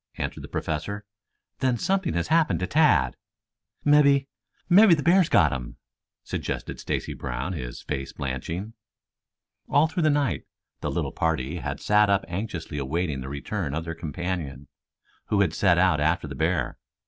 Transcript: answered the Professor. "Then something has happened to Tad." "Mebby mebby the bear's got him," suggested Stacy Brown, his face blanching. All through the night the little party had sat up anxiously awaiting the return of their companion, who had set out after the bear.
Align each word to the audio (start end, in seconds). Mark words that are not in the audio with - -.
answered 0.17 0.41
the 0.43 0.47
Professor. 0.47 1.05
"Then 1.59 1.77
something 1.77 2.15
has 2.15 2.29
happened 2.29 2.59
to 2.61 2.65
Tad." 2.65 3.15
"Mebby 3.85 4.27
mebby 4.67 4.95
the 4.95 5.03
bear's 5.03 5.29
got 5.29 5.53
him," 5.53 5.77
suggested 6.23 6.79
Stacy 6.79 7.13
Brown, 7.13 7.53
his 7.53 7.83
face 7.83 8.11
blanching. 8.11 8.73
All 9.69 9.85
through 9.85 10.01
the 10.01 10.09
night 10.09 10.45
the 10.79 10.89
little 10.89 11.11
party 11.11 11.57
had 11.57 11.79
sat 11.79 12.09
up 12.09 12.25
anxiously 12.27 12.79
awaiting 12.79 13.21
the 13.21 13.29
return 13.29 13.75
of 13.75 13.83
their 13.85 13.93
companion, 13.93 14.69
who 15.27 15.41
had 15.41 15.53
set 15.53 15.77
out 15.77 15.99
after 15.99 16.27
the 16.27 16.33
bear. 16.33 16.79